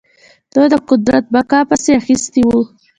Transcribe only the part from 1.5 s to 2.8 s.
پسې اخیستي وو.